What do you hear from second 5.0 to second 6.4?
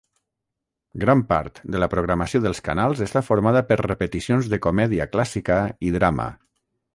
clàssica i drama.